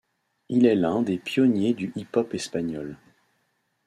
Il 0.49 0.65
est 0.65 0.73
l'un 0.73 1.03
des 1.03 1.19
pionniers 1.19 1.75
du 1.75 1.91
hip-hop 1.95 2.33
espagnol. 2.33 2.97